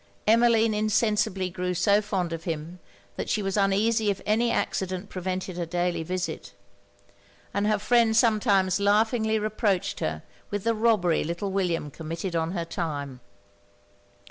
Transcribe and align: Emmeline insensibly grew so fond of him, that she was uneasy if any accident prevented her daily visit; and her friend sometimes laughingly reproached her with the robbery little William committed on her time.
Emmeline 0.25 0.73
insensibly 0.73 1.47
grew 1.51 1.75
so 1.75 2.01
fond 2.01 2.33
of 2.33 2.45
him, 2.45 2.79
that 3.17 3.29
she 3.29 3.43
was 3.43 3.55
uneasy 3.55 4.09
if 4.09 4.19
any 4.25 4.49
accident 4.49 5.09
prevented 5.09 5.57
her 5.57 5.65
daily 5.67 6.01
visit; 6.01 6.53
and 7.53 7.67
her 7.67 7.77
friend 7.77 8.17
sometimes 8.17 8.79
laughingly 8.79 9.37
reproached 9.37 9.99
her 9.99 10.23
with 10.49 10.63
the 10.63 10.73
robbery 10.73 11.23
little 11.23 11.51
William 11.51 11.91
committed 11.91 12.35
on 12.35 12.53
her 12.53 12.65
time. 12.65 13.19